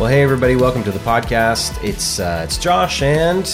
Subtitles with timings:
[0.00, 1.84] Well, hey everybody, welcome to the podcast.
[1.84, 3.46] It's uh, it's Josh and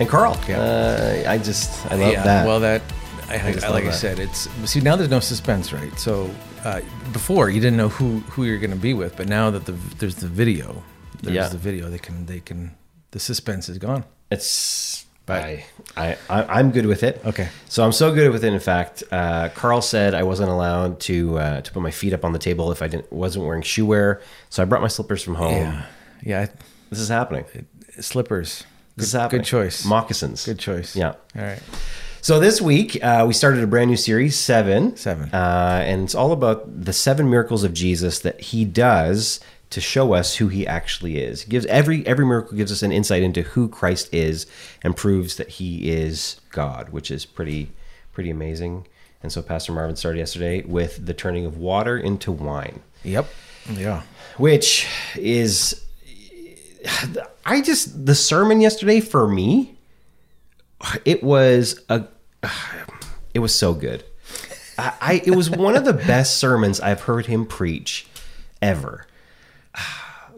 [0.00, 0.40] and Carl.
[0.48, 0.58] Yeah.
[0.58, 2.46] Uh, I just I love yeah, that.
[2.46, 2.80] Well, that
[3.28, 5.96] I, I, just like love I said, it's see now there's no suspense, right?
[5.98, 6.30] So
[6.64, 6.80] uh,
[7.12, 9.72] before you didn't know who who you're going to be with, but now that the
[9.98, 10.82] there's the video,
[11.22, 11.48] there's Yeah.
[11.48, 11.90] the video.
[11.90, 12.74] They can they can
[13.10, 14.04] the suspense is gone.
[14.30, 15.64] it's But- I,
[15.96, 17.20] I I I'm good with it.
[17.24, 17.48] Okay.
[17.68, 18.52] So I'm so good with it.
[18.52, 22.24] In fact, uh, Carl said I wasn't allowed to uh, to put my feet up
[22.24, 24.20] on the table if I didn't wasn't wearing shoe wear.
[24.50, 25.52] So I brought my slippers from home.
[25.52, 25.84] Yeah,
[26.22, 26.46] yeah.
[26.90, 27.44] This is happening.
[28.00, 28.64] Slippers.
[28.96, 29.40] This is Good, happening.
[29.42, 29.84] good choice.
[29.84, 30.44] Moccasins.
[30.44, 30.96] Good choice.
[30.96, 31.14] Yeah.
[31.36, 31.60] All right.
[32.20, 35.30] So this week uh, we started a brand new series, seven, Seven.
[35.32, 39.38] uh, and it's all about the seven miracles of Jesus that he does
[39.70, 41.42] to show us who he actually is.
[41.42, 44.46] He gives every every miracle gives us an insight into who Christ is
[44.82, 47.70] and proves that he is God, which is pretty
[48.12, 48.86] pretty amazing.
[49.22, 53.26] And so Pastor Marvin started yesterday with the turning of water into wine, Yep.
[53.72, 54.02] Yeah.
[54.36, 55.84] which is
[57.44, 59.76] I just the sermon yesterday for me
[61.04, 62.04] it was a
[63.34, 64.04] it was so good.
[64.78, 68.06] I, I it was one of the best sermons I've heard him preach
[68.62, 69.06] ever.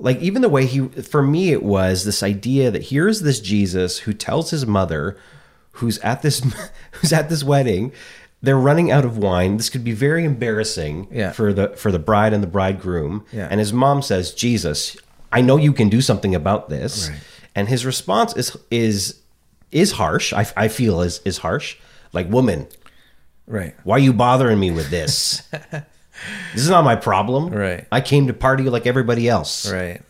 [0.03, 3.99] Like even the way he for me it was this idea that here's this Jesus
[3.99, 5.19] who tells his mother
[5.73, 6.41] who's at this
[6.93, 7.93] who's at this wedding
[8.41, 9.59] they're running out of wine.
[9.59, 11.33] This could be very embarrassing Yeah.
[11.33, 13.27] for the for the bride and the bridegroom.
[13.31, 13.47] Yeah.
[13.51, 14.97] And his mom says, "Jesus,
[15.31, 17.21] I know you can do something about this." Right.
[17.55, 19.21] And his response is is
[19.71, 20.33] is harsh.
[20.33, 21.77] I, I feel is is harsh.
[22.15, 22.69] Like, woman,
[23.47, 23.75] Right.
[23.85, 25.43] why are you bothering me with this?
[26.53, 27.51] this is not my problem.
[27.51, 27.87] Right.
[27.93, 29.71] I came to party like everybody else.
[29.71, 30.03] Right.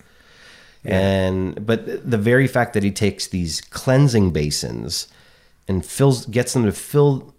[0.84, 5.08] And but the very fact that he takes these cleansing basins
[5.68, 7.34] and fills gets them to fill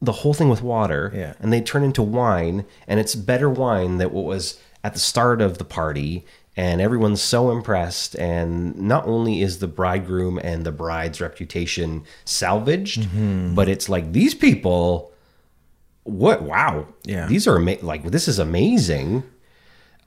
[0.00, 1.34] the whole thing with water Yeah.
[1.40, 5.40] and they turn into wine and it's better wine than what was at the start
[5.42, 6.24] of the party
[6.56, 13.02] and everyone's so impressed and not only is the bridegroom and the bride's reputation salvaged
[13.02, 13.54] Mm-hmm.
[13.54, 15.12] but it's like these people
[16.06, 16.42] what?
[16.42, 16.86] Wow.
[17.04, 17.26] Yeah.
[17.26, 19.22] these are ama- like this is amazing.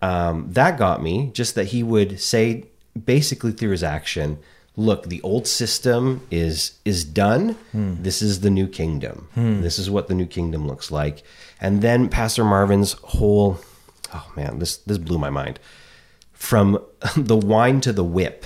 [0.02, 2.66] Um, that got me just that he would say
[3.06, 4.40] basically through his action
[4.76, 7.58] look the old system is is done.
[7.74, 9.28] This is the new kingdom.
[9.36, 11.24] This is what the new kingdom looks like.
[11.60, 13.60] And then pastor marvin's whole
[14.14, 15.60] oh man this this blew my mind.
[16.32, 16.82] From
[17.18, 18.46] the wine to the whip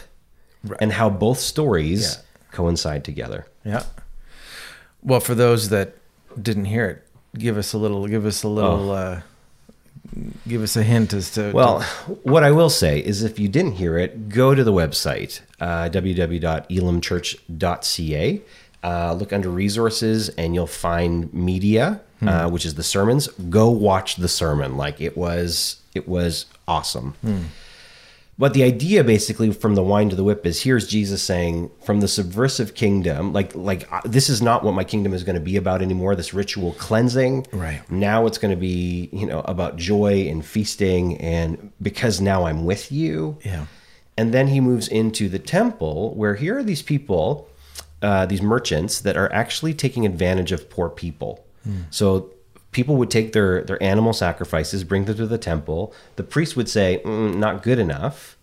[0.80, 2.22] and how both stories Yeah.
[2.52, 3.46] coincide together.
[3.64, 3.84] Yeah.
[5.03, 5.96] Well, for those that
[6.41, 8.07] didn't hear it, give us a little.
[8.07, 8.91] Give us a little.
[8.91, 9.21] Uh,
[10.47, 11.51] give us a hint as to.
[11.53, 11.81] Well,
[12.23, 15.89] what I will say is if you didn't hear it, go to the website, uh,
[15.89, 18.41] www.elamchurch.ca.
[18.83, 23.27] Uh, look under resources and you'll find media, uh, which is the sermons.
[23.49, 24.75] Go watch the sermon.
[24.75, 27.16] Like it was, it was awesome.
[28.43, 32.01] But the idea basically from the wine to the whip is here's Jesus saying from
[32.01, 35.41] the subversive kingdom, like like uh, this is not what my kingdom is going to
[35.41, 36.13] be about anymore.
[36.13, 37.89] This ritual cleansing, Right.
[37.89, 42.65] Now it's going to be you know about joy and feasting, and because now I'm
[42.65, 43.37] with you.
[43.45, 43.67] Yeah.
[44.17, 47.47] And then he moves into the temple where here are these people,
[48.01, 51.45] uh, these merchants that are actually taking advantage of poor people.
[51.91, 52.32] So
[52.73, 55.94] people would take their their animal sacrifices, bring them to the temple.
[56.16, 58.38] The priest would say, mm, "Not good enough,"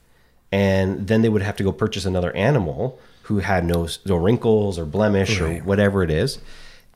[0.50, 4.78] and then they would have to go purchase another animal who had no no wrinkles
[4.78, 6.38] or blemish or whatever it is,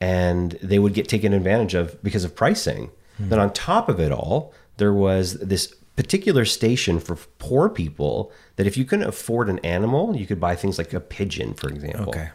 [0.01, 2.89] and they would get taken advantage of because of pricing.
[3.17, 8.67] Then on top of it all, there was this particular station for poor people that
[8.67, 12.09] if you couldn't afford an animal, you could buy things like a pigeon, for example.
[12.09, 12.29] Okay.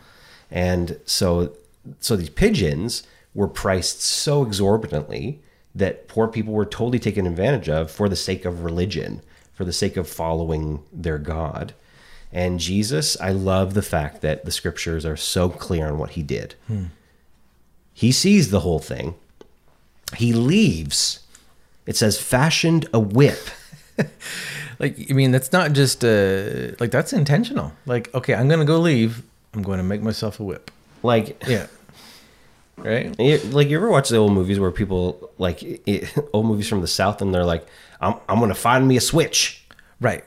[0.50, 1.52] And so
[2.00, 3.02] so these pigeons
[3.34, 5.40] were priced so exorbitantly
[5.74, 9.22] that poor people were totally taken advantage of for the sake of religion,
[9.54, 11.74] for the sake of following their God.
[12.32, 16.22] And Jesus, I love the fact that the scriptures are so clear on what he
[16.22, 16.54] did.
[17.92, 19.14] He sees the whole thing.
[20.16, 21.20] He leaves.
[21.86, 23.40] It says fashioned a whip.
[24.80, 27.72] Like, I mean, that's not just uh, like that's intentional.
[27.84, 29.22] Like, okay, I'm gonna go leave.
[29.52, 30.70] I'm going to make myself a whip.
[31.02, 31.66] Like Yeah.
[32.84, 33.18] Right.
[33.18, 36.80] You- Like you ever watch the old movies where people like it, old movies from
[36.80, 37.66] the south and they're like,
[38.00, 39.64] "I'm I'm gonna find me a switch."
[40.00, 40.24] Right.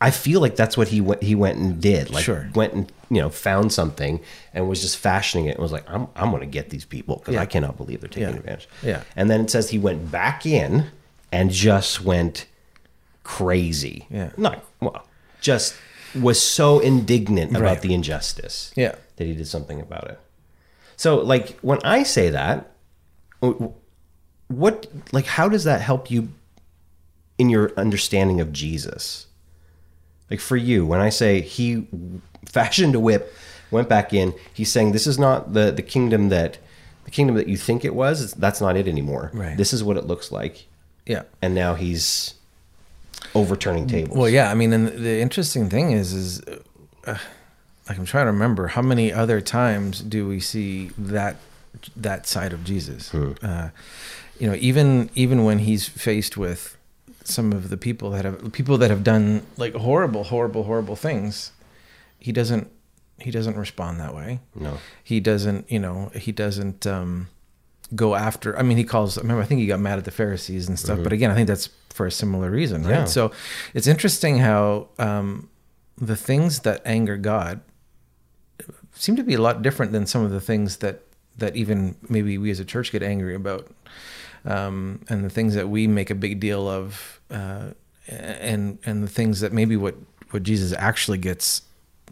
[0.00, 2.10] I feel like that's what he went he went and did.
[2.10, 2.48] Like Sure.
[2.54, 4.20] went and you know found something
[4.52, 7.34] and was just fashioning it and was like, "I'm I'm gonna get these people because
[7.34, 7.42] Yeah.
[7.42, 8.36] I cannot believe they're taking Yeah.
[8.36, 9.02] advantage." Yeah.
[9.16, 10.86] And then it says he went back in
[11.32, 12.46] and just went
[13.22, 14.06] crazy.
[14.10, 14.30] Yeah.
[14.36, 15.06] Not well,
[15.40, 15.74] just
[16.14, 17.80] was so indignant about Right.
[17.80, 18.94] the injustice Yeah.
[19.16, 20.18] that he did something about it.
[20.96, 22.70] So, like, when I say that,
[24.48, 26.28] what, like, how does that help you
[27.38, 29.26] in your understanding of Jesus?
[30.30, 31.86] Like for you, when I say he
[32.46, 33.34] fashioned a whip,
[33.70, 36.58] went back in, he's saying this is not the the kingdom that
[37.04, 38.32] the kingdom that you think it was.
[38.34, 39.30] That's not it anymore.
[39.34, 39.56] Right.
[39.56, 40.66] This is what it looks like,
[41.06, 41.22] Yeah.
[41.42, 42.34] and now he's
[43.34, 44.16] overturning tables.
[44.16, 44.50] Well, yeah.
[44.50, 46.42] I mean, and the interesting thing is, is
[47.06, 47.18] uh,
[47.88, 51.36] like I'm trying to remember how many other times do we see that
[51.96, 53.14] that side of Jesus?
[53.14, 53.70] Uh,
[54.38, 56.76] you know, even even when he's faced with
[57.24, 61.52] some of the people that have people that have done like horrible, horrible, horrible things,
[62.18, 62.70] he doesn't
[63.18, 64.40] he doesn't respond that way.
[64.54, 64.78] No.
[65.02, 65.70] He doesn't.
[65.70, 66.86] You know, he doesn't.
[66.86, 67.28] um
[67.94, 70.10] go after i mean he calls I remember i think he got mad at the
[70.10, 73.04] pharisees and stuff but again i think that's for a similar reason right Yeah.
[73.04, 73.30] so
[73.74, 75.48] it's interesting how um
[75.98, 77.60] the things that anger god
[78.94, 81.02] seem to be a lot different than some of the things that
[81.38, 83.68] that even maybe we as a church get angry about
[84.44, 87.70] um and the things that we make a big deal of uh
[88.08, 89.96] and and the things that maybe what
[90.30, 91.62] what jesus actually gets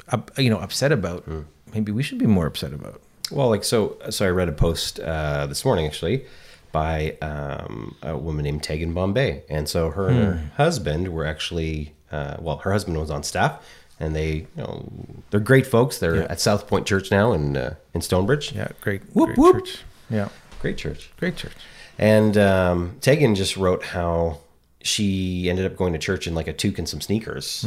[0.09, 1.25] up, you know upset about
[1.73, 3.01] maybe we should be more upset about.
[3.31, 3.97] Well, like so.
[4.11, 6.25] So I read a post uh, this morning actually
[6.71, 11.95] by um, a woman named Tegan Bombay, and so her and her husband were actually
[12.11, 13.65] uh, well, her husband was on staff,
[14.03, 14.85] and they you know
[15.31, 15.99] they're great folks.
[15.99, 16.27] They're Yeah.
[16.29, 18.53] at South Point Church now in uh, in Stonebridge.
[18.53, 19.57] yeah great Whoop, great whoop.
[19.57, 19.79] church
[20.11, 20.29] yeah
[20.61, 21.11] Great church.
[21.19, 21.53] great church
[21.99, 24.39] And um, Tegan just wrote how
[24.83, 27.67] she ended up going to church in like a toque and some sneakers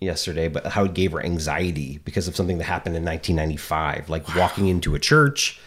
[0.00, 4.24] yesterday, but how it gave her anxiety because of something that happened in 1995, like
[4.36, 5.60] walking into a church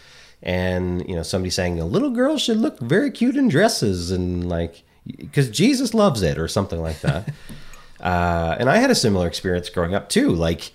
[0.43, 4.47] and you know somebody saying a little girl should look very cute in dresses and
[4.49, 4.83] like
[5.17, 7.29] because Jesus loves it or something like that.
[8.01, 10.71] uh, and I had a similar experience growing up too, like.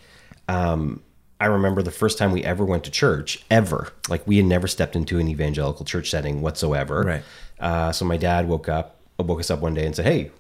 [0.49, 1.03] Um,
[1.43, 3.95] I remember the first time we ever went to church, ever.
[4.11, 7.01] Like we had never stepped into an evangelical church setting whatsoever.
[7.03, 7.23] Right.
[7.59, 10.31] Uh, so my dad woke up, woke us up one day and said, "Hey,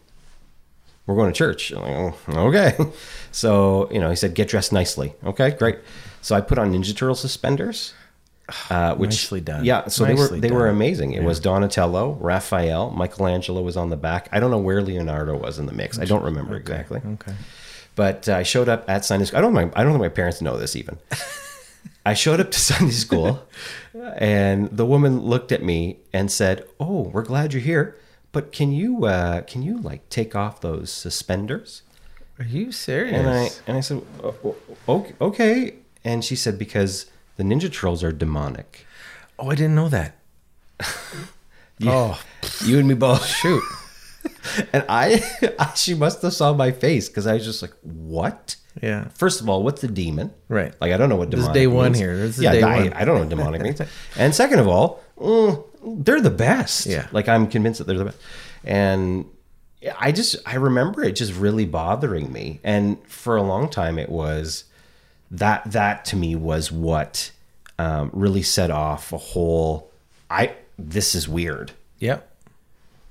[1.07, 2.77] we're going to church." Like, oh, okay.
[3.33, 5.79] So you know, he said, "Get dressed nicely." Okay, great.
[6.21, 7.95] So I put on Ninja Turtle suspenders,
[8.71, 9.65] uh, which Nicely done.
[9.65, 9.87] Yeah.
[9.89, 11.13] So they were Nicely they were amazing.
[11.13, 14.29] It was Donatello, Raphael, Michelangelo was on the back.
[14.33, 15.99] I don't know where Leonardo was in the mix.
[15.99, 17.01] I don't remember exactly.
[17.15, 17.35] okay
[17.97, 19.39] But uh, I showed up at Sunday school.
[19.39, 19.53] I don't.
[19.53, 20.99] My, I don't think my parents know this even.
[22.07, 23.47] I showed up to Sunday school,
[24.17, 27.97] and the woman looked at me and said, "Oh, we're glad you're here,
[28.33, 31.83] but can you uh, can you like take off those suspenders?"
[32.39, 33.15] Are you serious?
[33.15, 34.57] And I and I said, "O- o-
[34.89, 35.75] "Okay." okay."
[36.05, 37.07] And she said, "Because
[37.41, 38.87] the Ninja Turtles are demonic."
[39.39, 40.17] oh, I didn't know that.
[41.83, 42.21] Oh,
[42.67, 43.25] You and me both.
[43.25, 43.63] shoot.
[44.75, 45.23] And I,
[45.77, 49.09] she must have saw my face because I was just like, "What?" Yeah.
[49.15, 50.33] First of all, what's the demon?
[50.49, 50.75] Right.
[50.79, 52.17] Like I don't know what This is demonic day one here.
[52.19, 52.93] This is yeah, day I, one.
[52.93, 53.81] I don't know what demonic means.
[54.19, 55.65] And second of all, mm,
[56.05, 56.85] they're the best.
[56.85, 57.07] Yeah.
[57.13, 58.19] Like I'm convinced that they're the best.
[58.63, 59.25] And
[59.99, 62.61] I just I remember it just really bothering me.
[62.63, 64.65] And for a long time, it was
[65.31, 67.31] that that to me was what
[67.79, 69.91] um, really set off a whole.
[70.29, 72.21] I this is weird Yeah.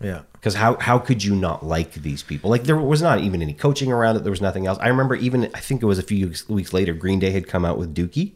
[0.01, 0.21] Yeah.
[0.33, 2.49] because how how could you not like these people?
[2.49, 4.23] Like there was not even any coaching around it.
[4.23, 4.77] There was nothing else.
[4.79, 7.47] I remember even I think it was a few weeks- weeks later, Green Day had
[7.47, 8.33] come out with Dookie,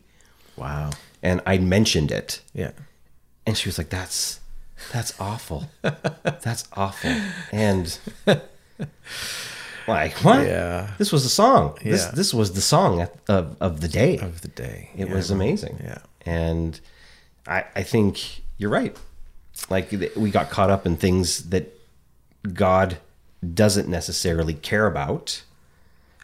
[0.57, 0.89] Wow.
[1.21, 2.71] and I mentioned it, Yeah.
[3.45, 4.39] and she was like, "That's
[4.91, 5.69] that's awful.
[5.81, 7.15] that's awful."
[7.53, 7.97] And
[9.87, 10.45] like what?
[10.45, 10.91] Yeah.
[10.97, 11.77] This was the song.
[11.83, 12.11] This Yeah.
[12.11, 14.17] this was the song of of the day.
[14.17, 14.89] Of the day.
[14.95, 15.13] It Yeah.
[15.15, 15.79] was amazing.
[15.83, 15.99] Yeah.
[16.25, 16.79] And
[17.47, 18.95] I, I think you're right.
[19.69, 21.77] Like we got caught up in things that
[22.53, 22.97] God
[23.53, 25.43] doesn't necessarily care about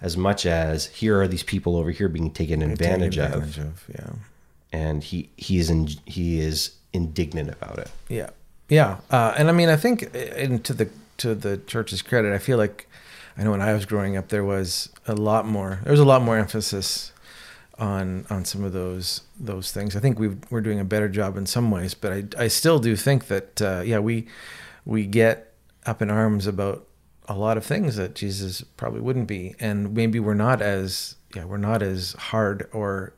[0.01, 3.57] as much as here are these people over here being taken advantage, Take of advantage
[3.57, 3.83] of.
[3.89, 4.11] Yeah.
[4.71, 7.91] and he he is in, he is indignant about it.
[8.07, 8.29] Yeah,
[8.69, 12.37] yeah, uh, and I mean, I think, and to the to the church's credit, I
[12.37, 12.87] feel like
[13.39, 15.79] I know when I was growing up, there was a lot more.
[15.83, 17.13] There was a lot more emphasis
[17.77, 19.95] on on some of those those things.
[19.95, 22.79] I think we we're doing a better job in some ways, but I I still
[22.79, 24.27] do think that uh, yeah we
[24.83, 25.53] we get
[25.85, 26.85] up in arms about
[27.29, 31.45] a lot of things that Jesus probably wouldn't be, and maybe we're not as yeah
[31.45, 33.13] we're not as hard or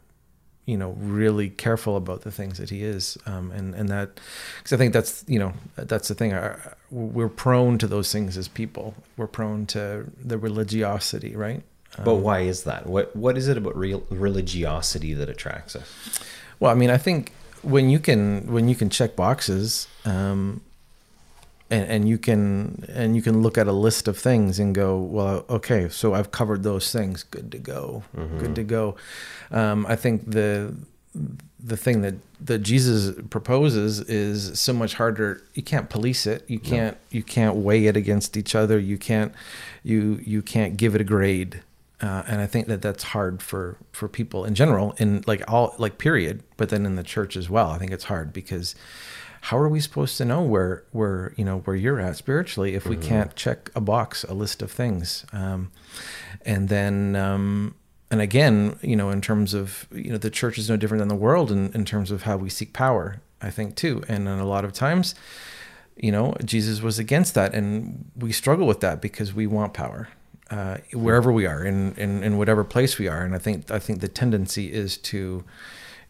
[0.72, 4.08] you know really careful about the things that he is um, and and that
[4.58, 6.60] because I think that's you know that's the thing Our-
[6.90, 8.86] we're prone to those things as people
[9.18, 9.84] we're prone to
[10.32, 11.62] the religiosity right
[12.10, 12.82] But why is that?
[12.94, 15.88] What what is it about real religiosity that attracts us?
[16.60, 17.32] well I mean I think
[17.74, 18.22] when you can
[18.56, 20.62] when you can check boxes um,
[21.72, 25.00] and, and you can and you can look at a list of things and go
[25.00, 27.24] well okay so I've covered those things.
[27.24, 28.04] Good to go.
[28.38, 28.96] Good to go.
[29.50, 30.75] Um, I think the
[31.63, 35.44] the thing that that Jesus proposes is so much harder.
[35.54, 36.44] You can't police it.
[36.48, 38.78] You can't you can't weigh it against each other.
[38.80, 39.34] You can't
[39.84, 41.62] you you can't give it a grade.
[42.01, 45.75] Uh, and I think that that's hard for for people in general, in like all
[45.78, 47.70] like period, but then in the church as well.
[47.70, 48.74] I think it's hard because
[49.41, 52.86] how are we supposed to know where where you know where you're at spiritually if
[52.86, 55.71] we can't check a box, a list of things, um,
[56.45, 57.15] and then.
[57.15, 57.75] Um,
[58.10, 61.07] and again, you know, in terms of you know, the church is no different than
[61.07, 63.21] the world in, in terms of how we seek power.
[63.41, 65.15] I think too, and a lot of times,
[65.95, 70.10] you know, Jesus was against that, and we struggle with that because we want power
[70.51, 73.24] uh, wherever we are, in, in in whatever place we are.
[73.24, 75.45] And I think I think the tendency is to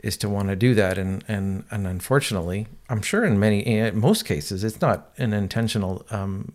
[0.03, 4.00] is to want to do that, and and and unfortunately, I'm sure in many in
[4.00, 6.53] most cases, it's not an intentional, um,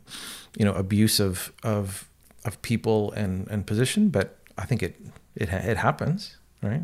[0.57, 2.09] you know, abuse of of
[2.45, 4.97] of people and and position, but I think it
[5.35, 6.83] it it happens, right?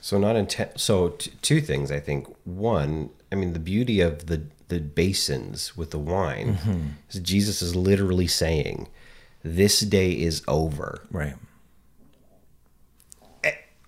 [0.00, 0.78] So not intent.
[0.78, 1.90] So t- two things.
[1.90, 3.10] I think one.
[3.32, 8.26] I mean, the beauty of the the basins with the wine is Jesus is literally
[8.26, 8.88] saying,
[9.42, 11.34] "This day is over," Right.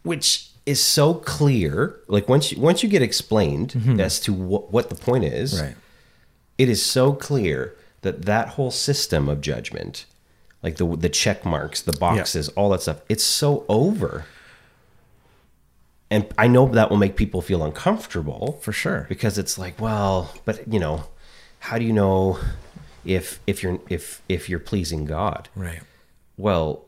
[0.03, 1.99] which is so clear.
[2.09, 3.99] Like once you once you get explained mm-hmm.
[4.01, 5.75] as to what what the point is, Right.
[6.59, 10.05] it is so clear that that whole system of judgment,
[10.63, 14.27] like the the check marks, the boxes, all that stuff, it's so over.
[16.11, 19.05] And I know that will make people feel uncomfortable For sure.
[19.11, 21.05] because it's like, well, but you know,
[21.61, 22.39] how do you know
[23.05, 25.49] if if you're if if you're pleasing God?
[25.55, 25.81] Right.
[26.37, 26.85] Well,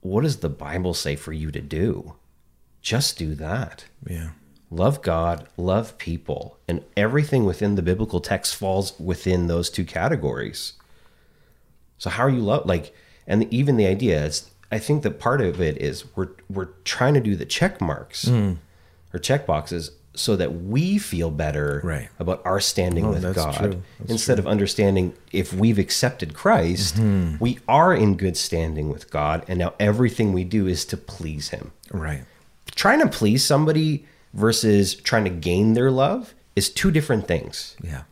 [0.00, 2.14] what does the Bible say for you to do?
[2.86, 3.84] Just do that.
[4.08, 4.28] Yeah.
[4.70, 10.74] Love God, love people, and everything within the biblical text falls within those two categories.
[11.98, 12.94] So how are you love like
[13.26, 17.14] and even the idea is I think that part of it is we're we're trying
[17.14, 22.08] to do the check marks or check boxes so that we feel better Right.
[22.20, 23.82] about our standing Oh, with God true.
[24.08, 26.98] Instead of understanding if we've accepted Christ,
[27.40, 31.48] we are in good standing with God and now everything we do is to please
[31.48, 32.22] him Right.
[32.76, 37.76] Trying to please somebody versus trying to gain their love is two different things.
[37.82, 38.02] Yeah.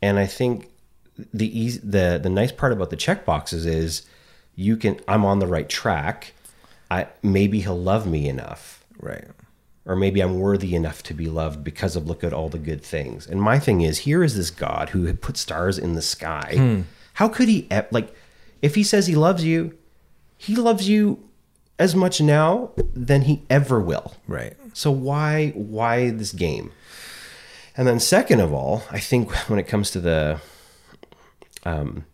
[0.00, 0.70] And I think
[1.34, 4.06] the easy, the the nice part about the check boxes is
[4.54, 6.32] you can I'm on the right track.
[6.90, 9.24] I maybe he'll love me enough Right.
[9.84, 12.82] or maybe I'm worthy enough to be loved because of look at all the good
[12.82, 13.26] things.
[13.26, 16.52] And my thing is, here is this God who had put stars in the sky.
[16.56, 16.80] Hmm.
[17.14, 18.14] How could he like
[18.62, 19.76] if he says he loves you,
[20.38, 21.25] he loves you
[21.78, 24.14] as much now than he ever will.
[24.26, 24.56] Right.
[24.72, 26.72] So why why this game?
[27.76, 30.40] And then second of all, I think when it comes to the
[31.64, 32.04] um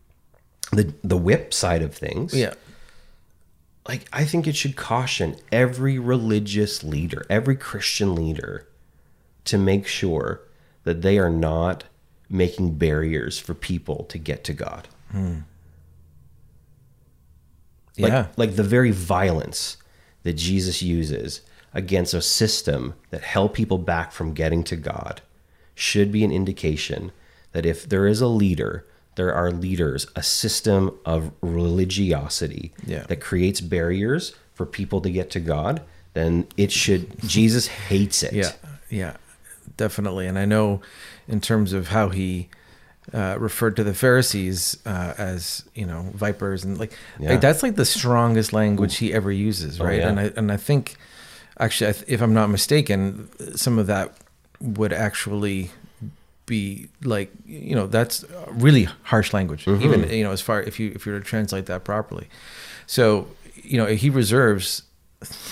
[0.72, 2.54] the the whip side of things, Yeah.
[3.88, 8.66] like I think it should caution every religious leader, every Christian leader
[9.44, 10.40] to make sure
[10.84, 11.84] that they are not
[12.28, 14.88] making barriers for people to get to God.
[17.98, 18.26] Like, Yeah.
[18.36, 19.76] like the very violence
[20.22, 21.40] that Jesus uses
[21.74, 25.20] against a system that held people back from getting to God
[25.74, 27.12] should be an indication
[27.52, 33.04] that if there is a leader, there are leaders, a system of religiosity Yeah.
[33.08, 35.82] that creates barriers for people to get to God,
[36.14, 38.32] then it should, Jesus hates it.
[38.34, 38.52] Yeah,
[38.90, 39.16] yeah,
[39.76, 40.26] definitely.
[40.26, 40.80] And I know,
[41.26, 42.48] in terms of how he
[43.12, 47.30] uh, referred to the Pharisees uh, as you know vipers and like, Yeah.
[47.30, 49.98] like, that's like the strongest language he ever uses, right?
[49.98, 50.08] yeah.
[50.08, 50.96] And I and I think
[51.58, 54.14] actually, if I'm not mistaken, some of that
[54.60, 55.70] would actually
[56.46, 60.90] be like you know that's really harsh language even you know as far if you
[60.94, 62.28] if you were to translate that properly
[62.86, 64.82] so you know he reserves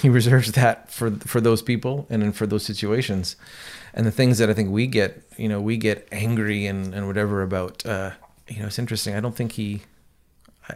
[0.03, 3.37] he reserves that for for those people and then for those situations
[3.95, 7.07] and the things that i think we get you know we get angry and and
[7.07, 8.11] whatever about uh
[8.49, 9.83] you know it's interesting i don't think he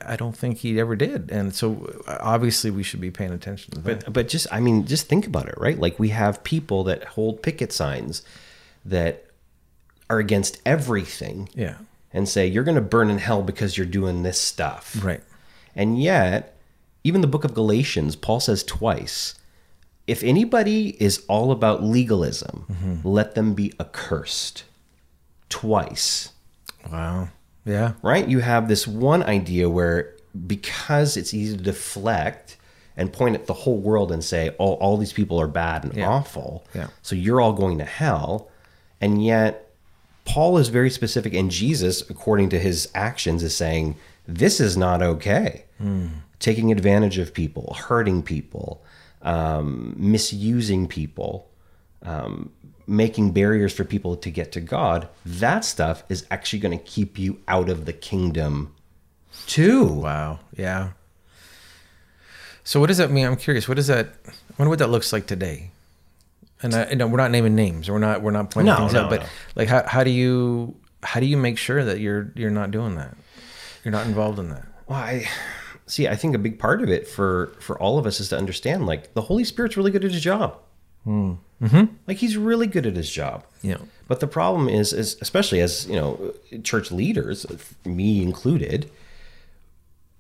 [0.03, 3.75] I- don't think he ever did, and so uh, obviously we should be paying attention
[3.75, 4.01] to that.
[4.05, 5.79] But but just I mean, just think about it, right?
[5.79, 8.23] Like we have people that hold picket signs
[8.85, 9.27] that
[10.11, 11.77] are against everything yeah,
[12.13, 14.97] and say you're going to burn in hell because you're doing this stuff.
[15.05, 15.23] right.
[15.77, 16.54] And yet,
[17.05, 19.35] even the book of Galatians, Paul says twice,
[20.07, 23.09] if anybody is all about legalism, mm-hmm.
[23.09, 24.65] let them be accursed.
[25.49, 26.31] Twice
[26.91, 27.29] Wow.
[27.65, 27.93] Yeah.
[28.03, 28.27] right?
[28.29, 30.15] You have this one idea where
[30.47, 32.57] because it's easy to deflect
[32.97, 35.97] and point at the whole world and say, oh, all these people are bad and
[35.97, 36.09] Yeah.
[36.09, 36.65] awful.
[36.75, 36.89] Yeah.
[37.03, 38.49] So you're all going to hell.
[39.01, 39.71] And yet,
[40.25, 43.97] Paul is very specific, and Jesus, according to his actions, is saying,
[44.27, 45.65] this is not okay.
[45.79, 46.07] Hmm.
[46.39, 48.83] Taking advantage of people, hurting people,
[49.23, 51.49] um, misusing people
[52.05, 52.51] um,
[52.87, 57.19] making barriers for people to get to God, that stuff is actually going to keep
[57.19, 58.75] you out of the kingdom
[59.47, 59.85] too.
[59.85, 60.41] Wow.
[60.57, 60.91] Yeah.
[62.63, 63.27] So what does that mean?
[63.27, 63.69] I'm curious.
[63.69, 64.15] What does that?
[64.27, 65.71] I wonder what that looks like today.
[66.63, 67.91] And I, you know, we're not naming names.
[67.91, 68.23] We're not.
[68.23, 69.11] We're not pointing No, things no, out.
[69.11, 69.27] But no.
[69.57, 72.95] like, how, how do you how do you make sure that you're you're not doing
[72.95, 73.17] that?
[73.85, 74.65] You're not involved in that.
[74.87, 75.29] Well, I
[75.87, 76.09] see.
[76.09, 78.87] I think a big part of it for for all of us is to understand
[78.87, 80.59] like the Holy Spirit's really good at his job.
[81.07, 81.85] Mm-hmm.
[82.07, 83.45] Like he's really good at his job.
[83.63, 83.77] Yeah.
[84.09, 87.47] But the problem is, is especially as you know, church leaders,
[87.85, 88.91] me included.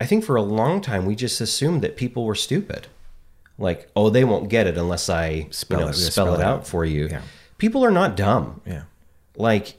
[0.00, 2.87] I think for a long time we just assumed that people were stupid.
[3.59, 6.40] Like, oh, they won't get it unless I Spell you know, it- spell, spell it
[6.40, 6.66] it out out.
[6.66, 7.06] for you.
[7.09, 7.23] Yeah.
[7.59, 8.61] People are not dumb.
[8.66, 8.83] Yeah.
[9.37, 9.76] Like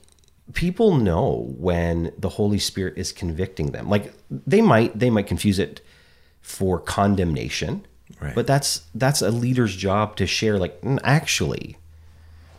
[0.54, 3.90] people know when the Holy Spirit is convicting them.
[3.90, 5.82] Like they might they might confuse it
[6.42, 7.86] for condemnation.
[8.22, 8.36] Right.
[8.36, 11.78] But that's that's a leader's job to share like "Mm, actually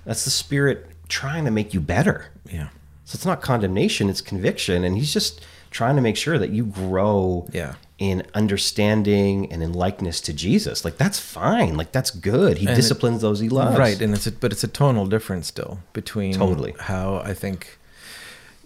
[0.04, 2.26] that's the spirit trying to make you better.
[2.50, 2.68] Yeah.
[3.04, 6.64] So it's not condemnation, it's conviction and he's just trying to make sure that you
[6.64, 7.74] grow Yeah.
[7.98, 10.84] In understanding and in likeness to Jesus.
[10.84, 11.76] Like that's fine.
[11.76, 12.58] Like that's good.
[12.58, 13.78] He And it- disciplines those he loves.
[13.78, 16.74] Right, and it's a, but it's a tonal difference still between Totally.
[16.78, 17.78] how I think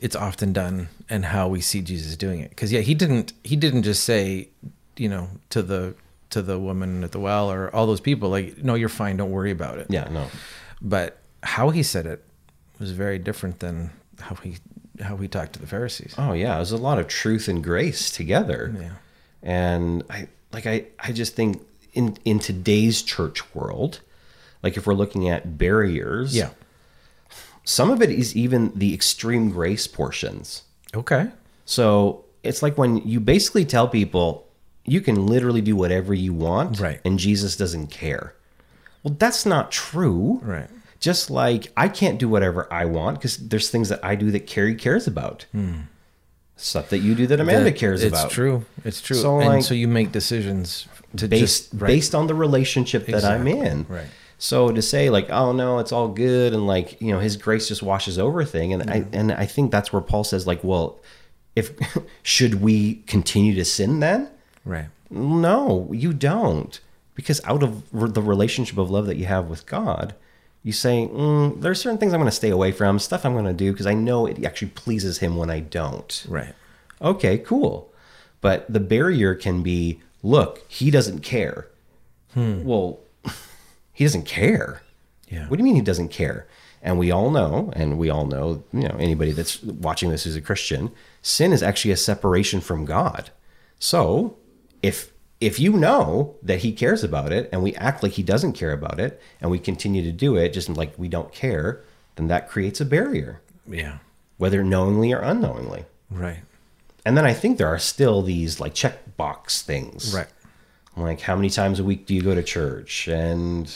[0.01, 2.51] it's often done and how we see Jesus doing it.
[2.51, 4.49] Because yeah, he didn't he didn't just say,
[4.97, 5.95] you know, to the
[6.31, 9.31] to the woman at the well or all those people like, no, you're fine, don't
[9.31, 9.87] worry about it.
[9.91, 10.27] Yeah, no.
[10.83, 12.25] But how he said it
[12.79, 14.57] was very different than how he
[15.01, 16.15] how he talked to the Pharisees.
[16.19, 18.75] Oh yeah, there's a lot of truth and grace together.
[18.81, 18.91] Yeah.
[19.43, 24.01] And I like I I just think in in today's church world,
[24.63, 26.51] like if we're looking at barriers, Yeah.
[27.65, 30.63] some of it is even the extreme grace portions.
[30.95, 31.29] Okay.
[31.65, 34.47] So it's like when you basically tell people
[34.85, 37.01] you can literally do whatever you want, Right.
[37.05, 38.35] And Jesus doesn't care.
[39.03, 40.69] Well, that's not true, Right.
[41.01, 44.47] Just like I can't do whatever I want because there's things that I do that
[44.47, 45.81] Carrie cares about, hmm.
[46.61, 48.27] Stuff that you do that Amanda That- cares it's about.
[48.27, 48.65] It's true.
[48.85, 49.17] It's true.
[49.17, 51.89] So, and like, so you make decisions to based just right.
[51.89, 53.87] based on the relationship that I'm in.
[53.89, 54.07] Right.
[54.39, 57.69] So to say like, oh no, it's all good and like you know His grace
[57.69, 61.01] just washes over thing, and I and I think that's where Paul says like, well,
[61.57, 61.73] if
[62.23, 64.29] should we continue to sin then?
[64.65, 64.87] right.
[65.13, 66.79] No, you don't,
[67.17, 70.15] because out of the relationship of love that you have with God.
[70.63, 73.33] You say mm, there are certain things I'm going to stay away from, stuff I'm
[73.33, 76.27] going to do because I know it actually pleases him when I don't.
[76.29, 76.55] Right.
[77.01, 77.93] Okay, cool.
[78.41, 81.69] But the barrier can be look, he doesn't care.
[82.65, 83.01] Well,
[83.93, 84.83] he doesn't care.
[85.29, 85.49] Yeah.
[85.49, 86.47] What do you mean he doesn't care?
[86.83, 90.37] And we all know, and we all know, you know, anybody that's watching this who's
[90.37, 93.31] a Christian, sin is actually a separation from God.
[93.79, 94.37] So
[94.83, 98.53] if if you know that he cares about it and we act like he doesn't
[98.53, 101.83] care about it and we continue to do it just like we don't care,
[102.17, 103.99] then that creates a barrier, Yeah.
[104.37, 105.85] whether knowingly or unknowingly.
[106.11, 106.41] Right.
[107.07, 110.15] And then I think there are still these like checkbox things.
[110.15, 110.27] Right.
[110.97, 113.09] Like how many times a week do you go to church?
[113.09, 113.75] And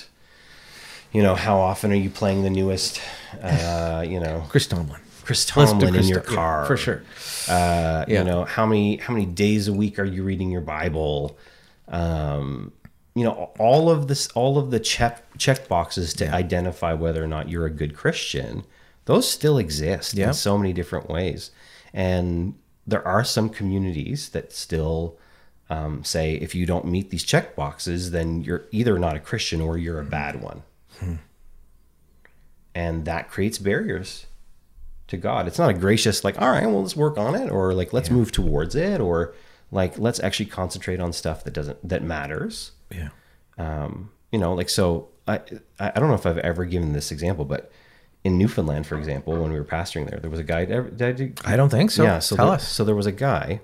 [1.12, 3.00] you know, how often are you playing the newest
[3.42, 5.00] uh, you know, Chris Tomlin.
[5.22, 6.66] Chris Tomlin in your Tom- yeah, car?
[6.66, 7.02] for sure.
[7.48, 8.18] Uh, Yeah.
[8.18, 11.38] you know, how many how many days a week are you reading your Bible?
[11.88, 12.72] Um,
[13.14, 17.28] you know, all of this all of the check check boxes to identify whether or
[17.28, 18.64] not you're a good Christian,
[19.04, 20.28] those still exist Yeah.
[20.28, 21.50] in so many different ways.
[21.92, 22.54] And
[22.86, 25.16] there are some communities that still
[25.70, 29.60] um, say if you don't meet these check boxes, then you're either not a Christian
[29.60, 30.62] or you're a bad one.
[32.74, 34.26] And that creates barriers
[35.06, 35.46] to God.
[35.46, 38.10] It's not a gracious, like, all right, well, let's work on it, or like, let's
[38.10, 39.34] move towards it, or
[39.70, 42.72] like, let's actually concentrate on stuff that doesn't, that matters.
[42.90, 43.08] Yeah.
[43.58, 45.40] Um, you know, like, so I,
[45.80, 47.70] I don't know if I've ever given this example, but
[48.24, 51.12] in Newfoundland, for example, when we were pastoring there, there was a guy, did I
[51.12, 52.02] do- I don't think so.
[52.04, 52.18] yeah.
[52.20, 52.66] So tell there, us.
[52.68, 53.60] So there was a guy.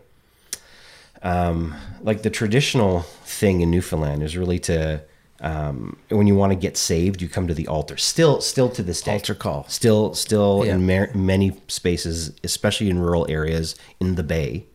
[1.22, 5.02] Um, like the traditional thing in Newfoundland is really to
[5.42, 7.96] um, when you want to get saved, you come to the altar.
[7.96, 9.64] Still, still to this day, Altar call.
[9.68, 10.74] Still, still Yeah.
[10.74, 14.66] in ma- many spaces, especially in rural areas in the Bay.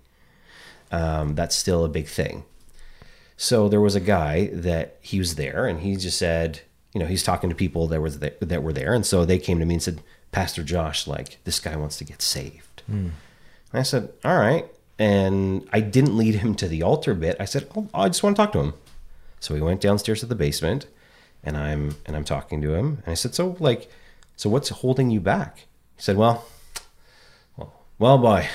[0.96, 2.46] Um, that's still a big thing.
[3.36, 6.62] So there was a guy that he was there, and he just said,
[6.94, 9.38] you know, he's talking to people that was there, that were there, and so they
[9.38, 12.84] came to me and said, Pastor Josh, like this guy wants to get saved.
[12.88, 14.66] And I said, all right,
[14.98, 17.36] and I didn't lead him to the altar bit.
[17.42, 18.74] I said, oh, I just want to talk to him.
[19.42, 20.88] So we went downstairs to the basement,
[21.44, 23.92] and I'm and I'm talking to him, and I said, so like,
[24.38, 25.68] so what's holding you back?
[25.98, 26.46] He said, well,
[27.58, 28.48] well, well, boy.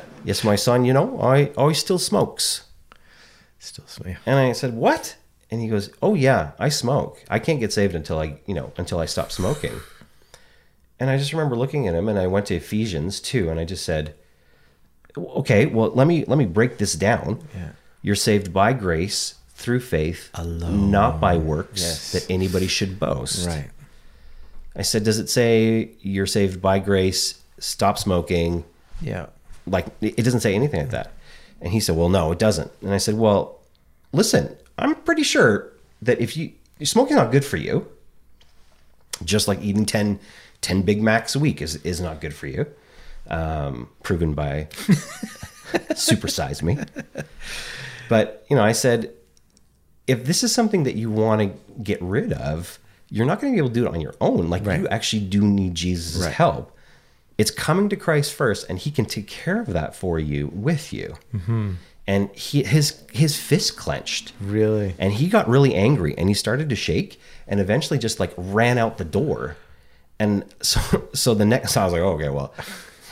[0.24, 2.64] yes, my son, you know, I, I still smokes.
[3.58, 4.16] Still, yeah.
[4.26, 5.16] And I said, "What?"
[5.50, 7.22] And he goes, "Oh yeah, I smoke.
[7.28, 9.80] I can't get saved until I, you know, until I stop smoking."
[10.98, 13.64] And I just remember looking at him, and I went to Ephesians two, and I
[13.64, 14.14] just said,
[15.16, 17.46] "Okay, well let me let me break this down.
[17.54, 17.70] Yeah.
[18.02, 20.90] You're saved by grace through faith, Alone.
[20.90, 22.12] not by works Yes.
[22.12, 23.46] that anybody should boast.
[23.46, 23.68] Right.
[24.74, 28.64] I said, Does it say you're saved by grace, stop smoking?
[29.02, 29.26] Yeah.
[29.66, 31.12] Like, it doesn't say anything like that.
[31.60, 32.70] And he said, Well, no, it doesn't.
[32.82, 33.58] And I said, Well,
[34.12, 37.86] listen, I'm pretty sure that if you, smoking's not good for you,
[39.24, 40.18] just like eating 10,
[40.62, 42.66] 10 Big Macs a week is, is not good for you.
[43.28, 44.68] Um, proven by
[45.92, 46.78] Supersize Me.
[48.08, 49.12] But, you know, I said,
[50.06, 52.78] if this is something that you want to get rid of,
[53.10, 54.48] you're not going to be able to do it on your own.
[54.50, 54.80] Like Right.
[54.80, 56.32] you actually do need Jesus' Right.
[56.34, 56.76] help.
[57.40, 60.92] It's coming to Christ first, and He can take care of that for you with
[60.92, 61.16] you.
[61.34, 61.72] Mm-hmm.
[62.06, 64.94] And he his his fist clenched, Really.
[64.98, 68.78] and he got really angry, and he started to shake, and eventually just like ran
[68.78, 69.56] out the door.
[70.18, 70.80] And so
[71.14, 72.52] so the next I was like, oh, okay, well,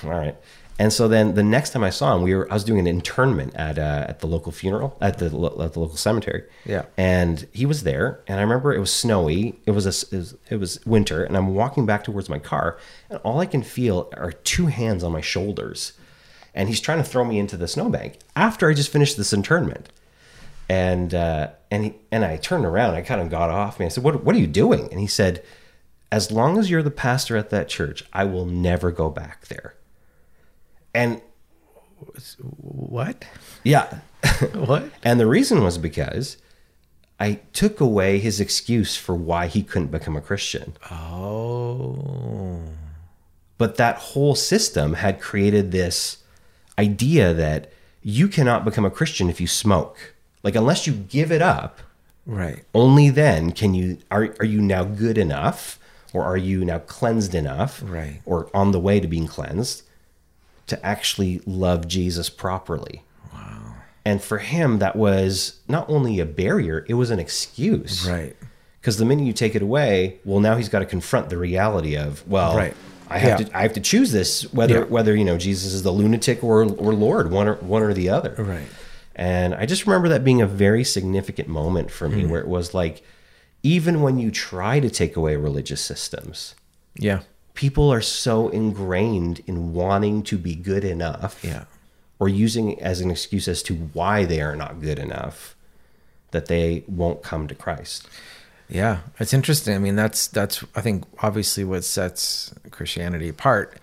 [0.05, 0.37] all right.
[0.79, 2.87] And so then the next time I saw him, we were I was doing an
[2.87, 6.45] internment at uh, at the local funeral at the at the local cemetery.
[6.65, 6.85] Yeah.
[6.97, 9.59] And he was there, and I remember it was snowy.
[9.67, 12.79] It was a it was, it was winter, and I'm walking back towards my car,
[13.11, 15.95] and all I can feel are two hands on my shoulders,
[16.55, 19.89] and he's trying to throw me into the snowbank after I just finished this internment.
[20.69, 23.87] And uh, and he, and I turned around, I kind of got off me.
[23.87, 25.43] I said, "What what are you doing?" And he said,
[26.13, 29.75] "As long as you're the pastor at that church, I will never go back there."
[30.95, 31.21] And
[32.61, 33.25] What?
[33.65, 33.99] yeah,
[34.55, 34.91] What?
[35.05, 36.37] and the reason was because
[37.21, 40.75] I took away his excuse for why he couldn't become a Christian.
[40.91, 42.63] Oh.
[43.59, 46.19] But that whole system had created this
[46.79, 47.73] idea that
[48.03, 50.15] you cannot become a Christian if you smoke.
[50.45, 51.81] Like unless you give it up,
[52.25, 52.63] Right.
[52.75, 55.79] only then can you are are you now good enough
[56.13, 58.21] or are you now cleansed enough Right.
[58.27, 59.83] or on the way to being cleansed
[60.69, 63.03] to actually love Jesus properly.
[63.33, 63.75] Wow.
[64.05, 68.09] And for him that was not only a barrier, it was an excuse.
[68.09, 68.37] Right.
[68.81, 71.97] Because the minute you take it away, well now he's got to confront the reality
[71.97, 72.75] of, well, Right.
[73.11, 73.47] I have Yeah.
[73.47, 74.85] to I have to choose this whether Yeah.
[74.85, 78.09] whether you know Jesus is the lunatic or or Lord, one or one or the
[78.11, 78.35] other.
[78.39, 78.69] Right.
[79.17, 82.29] And I just remember that being a very significant moment for me mm.
[82.29, 83.03] where it was like,
[83.65, 86.55] even when you try to take away religious systems,
[86.97, 87.21] Yeah.
[87.59, 91.65] People are so ingrained in wanting to be good enough Yeah.
[92.21, 95.57] or using it as an excuse as to why they are not good enough
[96.31, 98.07] that they won't come to Christ.
[98.69, 99.75] Yeah, it's interesting.
[99.75, 103.79] I mean, that's that's I think obviously what sets Christianity apart.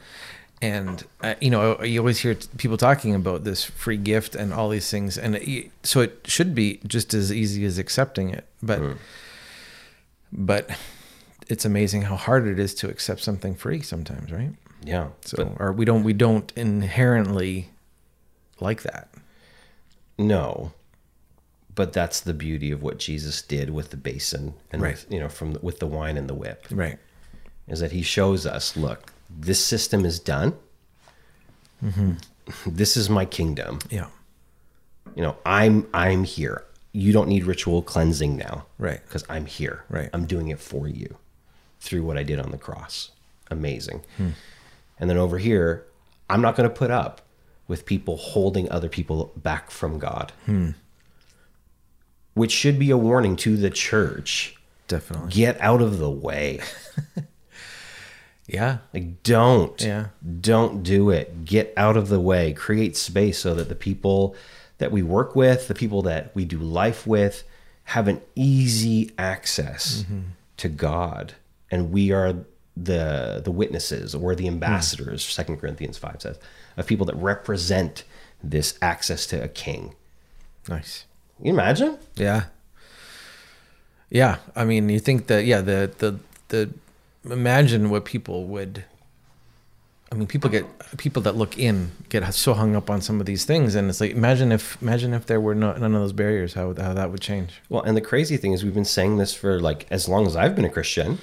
[0.61, 4.69] And uh, you know, you always hear people talking about this free gift and all
[4.69, 8.45] these things, and it, so it should be just as easy as accepting it.
[8.63, 8.79] But
[10.31, 10.69] but
[11.47, 14.51] it's amazing how hard it is to accept something free sometimes, right?
[14.83, 15.09] Yeah.
[15.21, 17.69] So but or we don't we don't inherently
[18.59, 19.09] like that.
[20.17, 20.71] no.
[21.73, 24.95] But that's the beauty of what Jesus did with the basin and Right.
[24.95, 26.65] with, you know from the, with the wine and the whip.
[26.71, 26.97] Right.
[27.67, 30.53] is that he shows us look this system is done
[31.83, 32.11] mm-hmm.
[32.65, 34.07] this is my kingdom Yeah.
[35.15, 39.01] you know i'm i'm here you don't need ritual cleansing now Right.
[39.03, 40.09] because i'm here Right.
[40.13, 41.17] i'm doing it for you
[41.85, 43.11] through what i did on the cross
[43.51, 44.01] amazing
[44.99, 45.85] and then over here
[46.29, 47.21] i'm not going to put up
[47.67, 50.31] with people holding other people back from god
[52.33, 54.55] which should be a warning to the church
[54.87, 55.31] Definitely.
[55.31, 56.59] get out of the way
[58.47, 58.77] Yeah.
[58.93, 59.81] Like, don't.
[59.81, 60.09] Yeah.
[60.39, 61.45] Don't do it.
[61.45, 62.53] Get out of the way.
[62.53, 64.35] Create space so that the people
[64.77, 67.43] that we work with, the people that we do life with,
[67.85, 70.19] have an easy access Mm-hmm.
[70.57, 71.33] to God.
[71.71, 72.33] And we are
[72.77, 74.53] the the witnesses or the hmm.
[74.53, 76.39] ambassadors, Second Corinthians 5 says,
[76.77, 78.03] of people that represent
[78.43, 79.95] this access to a king.
[80.67, 81.05] Nice.
[81.37, 81.97] Can you imagine?
[82.15, 82.45] Yeah.
[84.09, 84.37] Yeah.
[84.55, 86.69] I mean, you think that, yeah, the, the, the,
[87.29, 88.85] imagine what people would,
[90.11, 90.65] I mean, people get,
[90.97, 93.75] people that look in get so hung up on some of these things.
[93.75, 96.73] And it's like, imagine if, imagine if there were no, none of those barriers, how,
[96.75, 97.61] how that would change.
[97.69, 100.35] Well, and the crazy thing is, we've been saying this for like as long as
[100.35, 101.19] I've been a Christian.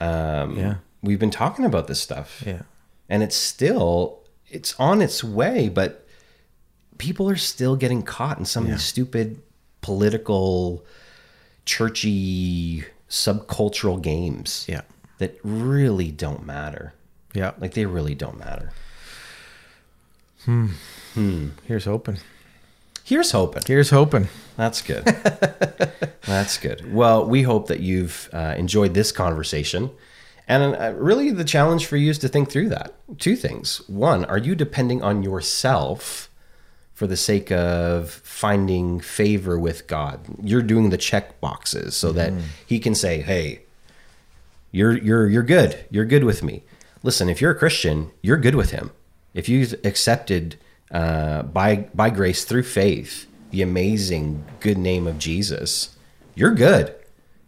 [0.00, 0.74] Um, Yeah.
[1.02, 2.42] We've been talking about this stuff.
[2.46, 2.62] Yeah.
[3.10, 6.06] and it's still it's on its way but
[6.98, 9.40] people are still getting caught in some of these stupid
[9.80, 10.84] political
[11.64, 14.82] churchy subcultural games Yeah.
[15.18, 16.92] that really don't matter
[17.34, 17.52] Yeah.
[17.58, 18.72] like they really don't matter
[20.44, 20.68] Hmm.
[21.64, 22.18] Here's hoping.
[23.08, 24.28] Here's hoping Here's hoping.
[24.56, 25.04] that's good
[26.26, 29.90] that's good well we hope that you've uh, enjoyed this conversation
[30.46, 34.24] and uh, really the challenge for you is to think through that two things one
[34.26, 36.28] are you depending on yourself
[36.94, 40.18] for the sake of finding favor with God.
[40.42, 42.32] You're doing the check boxes so that
[42.66, 43.60] he can say, "Hey,
[44.72, 45.84] you're you're you're good.
[45.90, 46.64] You're good with me."
[47.04, 48.90] Listen, if you're a Christian, you're good with him.
[49.32, 50.56] If you've accepted
[50.90, 55.96] uh, by by grace through faith the amazing good name of Jesus,
[56.34, 56.94] you're good.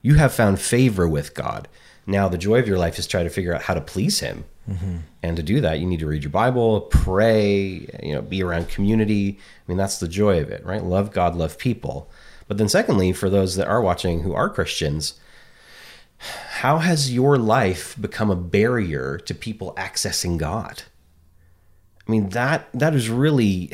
[0.03, 1.69] You have found favor with God.
[2.07, 4.45] Now the joy of your life is try to figure out how to please Him,
[5.23, 8.69] and to do that, you need to read your Bible, pray, you know, be around
[8.69, 9.39] community.
[9.39, 10.83] I mean, that's the joy of it, right?
[10.83, 12.09] Love God, love people.
[12.47, 15.15] But then, secondly, for those that are watching who are Christians,
[16.19, 20.85] how has your life become a barrier to people accessing God?
[22.11, 23.71] I mean, that that is really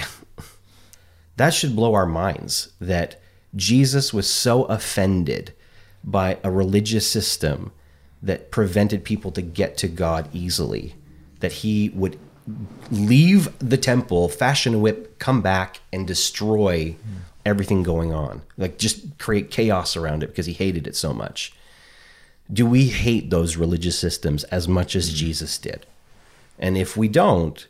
[1.39, 3.19] that should blow our minds that
[3.55, 5.55] Jesus was so offended
[6.05, 7.73] by a religious system
[8.23, 10.97] that prevented people to get to God easily
[11.41, 12.19] that he would
[12.91, 16.95] leave the temple, fashion a whip, come back and destroy
[17.47, 18.43] everything going on.
[18.59, 21.55] Like just create chaos around it because he hated it so much.
[22.53, 25.87] Do we hate those religious systems as much as Jesus did?
[26.59, 27.67] And if we don't,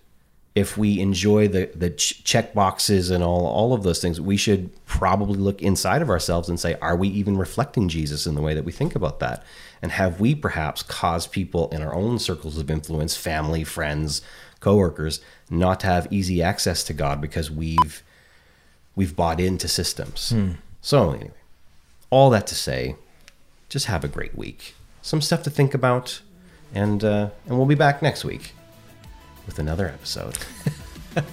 [0.56, 4.38] if we enjoy the the ch- check boxes and all all of those things, we
[4.38, 8.40] should probably look inside of ourselves and say, are we even reflecting Jesus in the
[8.40, 9.44] way that we think about that?
[9.82, 14.22] And have we perhaps caused people in our own circles of influence, family, friends,
[14.60, 18.02] coworkers, not to have easy access to God because we've
[18.96, 20.32] we've bought into systems.
[20.80, 21.32] So anyway,
[22.08, 22.96] all that to say,
[23.68, 24.74] just have a great week.
[25.02, 26.22] Some stuff to think about,
[26.74, 28.54] and uh, and we'll be back next week
[29.46, 30.36] with another episode.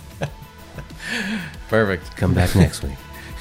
[1.70, 2.16] Perfect.
[2.16, 2.94] Come back next week.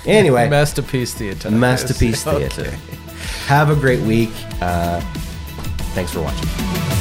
[0.07, 1.51] Anyway, Masterpiece theater.
[1.51, 2.49] Masterpiece Okay.
[2.49, 2.71] Theater.
[3.47, 4.31] Have a great week.
[4.61, 5.01] Uh,
[5.95, 6.92] thanks for watching.